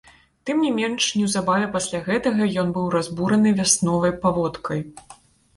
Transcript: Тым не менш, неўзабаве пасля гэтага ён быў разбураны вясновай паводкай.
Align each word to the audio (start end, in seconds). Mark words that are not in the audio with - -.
Тым 0.49 0.61
не 0.67 0.69
менш, 0.77 1.09
неўзабаве 1.17 1.67
пасля 1.75 2.01
гэтага 2.07 2.47
ён 2.63 2.71
быў 2.79 2.87
разбураны 2.97 3.55
вясновай 3.61 4.15
паводкай. 4.25 4.83